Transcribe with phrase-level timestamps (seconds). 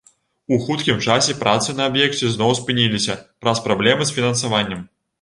[0.55, 4.87] У хуткім часе працы на аб'екце зноў спыніліся праз праблемы з фінансаваннем.